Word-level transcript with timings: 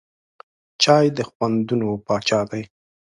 چای 0.83 1.05
د 1.17 1.19
خوندونو 1.29 1.89
پاچا 2.05 2.39
دی. 2.49 2.63